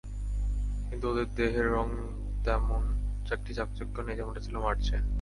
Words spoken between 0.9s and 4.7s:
ওদের দেহের রঙে তেমন একটা চাকচিক্য নেই, যেমনটা ছিল